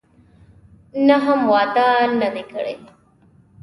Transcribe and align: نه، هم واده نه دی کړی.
نه، 1.07 1.15
هم 1.25 1.39
واده 1.51 1.89
نه 2.19 2.29
دی 2.33 2.43
کړی. 2.51 2.77